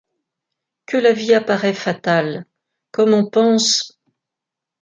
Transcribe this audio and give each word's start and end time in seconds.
Que 0.87 0.97
la 0.97 1.13
vie 1.13 1.35
apparaît 1.35 1.75
fatale! 1.75 2.47
Comme 2.91 3.13
on 3.13 3.29
pense 3.29 4.01